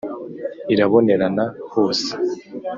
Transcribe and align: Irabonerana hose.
Irabonerana 0.73 1.43
hose. 1.71 2.09